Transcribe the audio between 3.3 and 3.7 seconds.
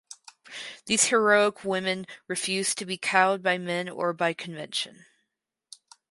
by